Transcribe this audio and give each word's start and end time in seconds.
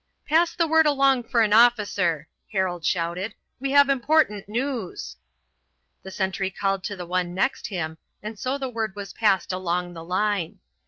"Pass 0.25 0.55
the 0.55 0.65
word 0.65 0.87
along 0.87 1.25
for 1.25 1.43
an 1.43 1.53
officer," 1.53 2.27
Harold 2.51 2.83
shouted. 2.83 3.35
"We 3.59 3.69
have 3.73 3.87
important 3.87 4.49
news." 4.49 5.17
The 6.01 6.09
sentry 6.09 6.49
called 6.49 6.83
to 6.85 6.95
the 6.95 7.05
one 7.05 7.35
next 7.35 7.67
him, 7.67 7.99
and 8.23 8.39
so 8.39 8.57
the 8.57 8.67
word 8.67 8.95
was 8.95 9.13
passed 9.13 9.51
along 9.53 9.93
the 9.93 10.03
line. 10.03 10.57